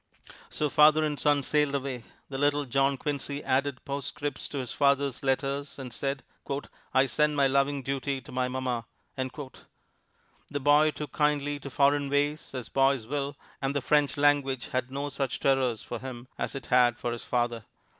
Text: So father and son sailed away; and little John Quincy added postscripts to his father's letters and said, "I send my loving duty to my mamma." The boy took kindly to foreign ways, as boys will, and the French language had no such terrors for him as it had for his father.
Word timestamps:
So 0.49 0.67
father 0.67 1.03
and 1.03 1.19
son 1.19 1.43
sailed 1.43 1.75
away; 1.75 2.05
and 2.27 2.39
little 2.41 2.65
John 2.65 2.97
Quincy 2.97 3.43
added 3.43 3.85
postscripts 3.85 4.47
to 4.47 4.57
his 4.57 4.71
father's 4.71 5.21
letters 5.21 5.77
and 5.77 5.93
said, 5.93 6.23
"I 6.91 7.05
send 7.05 7.35
my 7.37 7.45
loving 7.45 7.83
duty 7.83 8.19
to 8.21 8.31
my 8.31 8.47
mamma." 8.47 8.85
The 9.15 10.59
boy 10.59 10.89
took 10.89 11.11
kindly 11.11 11.59
to 11.59 11.69
foreign 11.69 12.09
ways, 12.09 12.55
as 12.55 12.67
boys 12.67 13.05
will, 13.05 13.37
and 13.61 13.75
the 13.75 13.81
French 13.83 14.17
language 14.17 14.69
had 14.69 14.89
no 14.89 15.09
such 15.09 15.39
terrors 15.39 15.83
for 15.83 15.99
him 15.99 16.27
as 16.35 16.55
it 16.55 16.65
had 16.73 16.97
for 16.97 17.11
his 17.11 17.23
father. 17.23 17.65